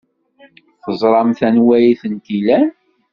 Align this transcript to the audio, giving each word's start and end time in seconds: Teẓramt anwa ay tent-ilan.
Teẓramt 0.83 1.39
anwa 1.47 1.73
ay 1.77 1.87
tent-ilan. 2.01 2.67